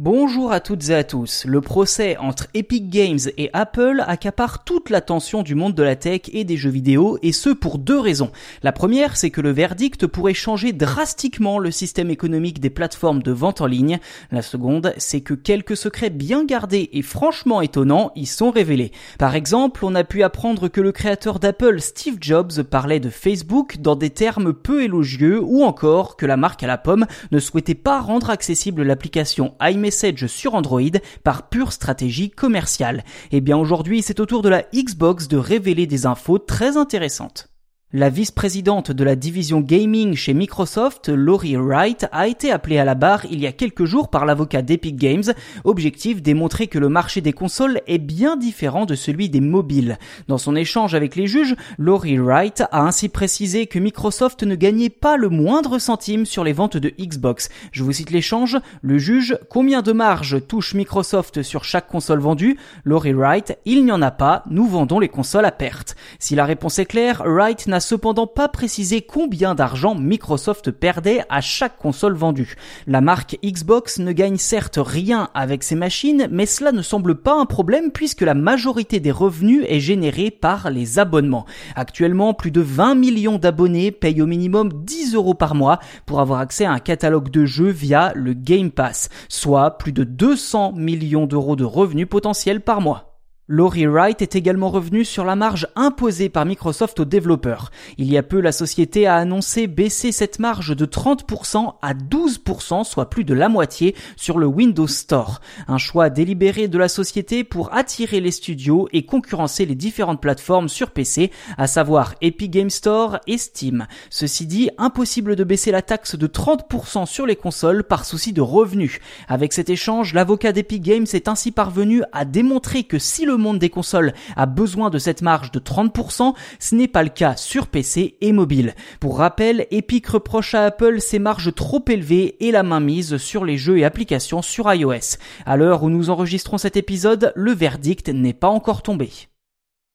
[0.00, 1.44] Bonjour à toutes et à tous.
[1.44, 6.20] Le procès entre Epic Games et Apple accapare toute l'attention du monde de la tech
[6.32, 8.30] et des jeux vidéo, et ce pour deux raisons.
[8.62, 13.32] La première, c'est que le verdict pourrait changer drastiquement le système économique des plateformes de
[13.32, 13.98] vente en ligne.
[14.30, 18.92] La seconde, c'est que quelques secrets bien gardés et franchement étonnants y sont révélés.
[19.18, 23.78] Par exemple, on a pu apprendre que le créateur d'Apple, Steve Jobs, parlait de Facebook
[23.80, 27.74] dans des termes peu élogieux, ou encore que la marque à la pomme ne souhaitait
[27.74, 30.80] pas rendre accessible l'application iMessage Sur Android
[31.24, 33.04] par pure stratégie commerciale.
[33.30, 36.76] Et eh bien aujourd'hui, c'est au tour de la Xbox de révéler des infos très
[36.76, 37.48] intéressantes.
[37.94, 42.94] La vice-présidente de la division gaming chez Microsoft, Laurie Wright, a été appelée à la
[42.94, 45.32] barre il y a quelques jours par l'avocat d'Epic Games,
[45.64, 49.96] objectif démontrer que le marché des consoles est bien différent de celui des mobiles.
[50.28, 54.90] Dans son échange avec les juges, Laurie Wright a ainsi précisé que Microsoft ne gagnait
[54.90, 57.48] pas le moindre centime sur les ventes de Xbox.
[57.72, 62.58] Je vous cite l'échange, le juge, combien de marge touche Microsoft sur chaque console vendue?
[62.84, 65.96] Laurie Wright, il n'y en a pas, nous vendons les consoles à perte.
[66.18, 71.40] Si la réponse est claire, Wright n'a cependant pas précisé combien d'argent Microsoft perdait à
[71.40, 72.56] chaque console vendue.
[72.86, 77.34] La marque Xbox ne gagne certes rien avec ses machines, mais cela ne semble pas
[77.34, 81.46] un problème puisque la majorité des revenus est générée par les abonnements.
[81.74, 86.40] Actuellement, plus de 20 millions d'abonnés payent au minimum 10 euros par mois pour avoir
[86.40, 91.26] accès à un catalogue de jeux via le Game Pass, soit plus de 200 millions
[91.26, 93.07] d'euros de revenus potentiels par mois.
[93.50, 97.70] Laurie Wright est également revenu sur la marge imposée par Microsoft aux développeurs.
[97.96, 102.84] Il y a peu, la société a annoncé baisser cette marge de 30% à 12%,
[102.84, 105.40] soit plus de la moitié, sur le Windows Store.
[105.66, 110.68] Un choix délibéré de la société pour attirer les studios et concurrencer les différentes plateformes
[110.68, 113.86] sur PC, à savoir Epic Game Store et Steam.
[114.10, 118.42] Ceci dit, impossible de baisser la taxe de 30% sur les consoles par souci de
[118.42, 119.00] revenus.
[119.26, 123.58] Avec cet échange, l'avocat d'Epic Games est ainsi parvenu à démontrer que si le monde
[123.58, 127.66] des consoles a besoin de cette marge de 30%, ce n'est pas le cas sur
[127.66, 128.74] PC et mobile.
[129.00, 133.56] Pour rappel, Epic reproche à Apple ses marges trop élevées et la mainmise sur les
[133.56, 135.16] jeux et applications sur iOS.
[135.46, 139.10] À l'heure où nous enregistrons cet épisode, le verdict n'est pas encore tombé.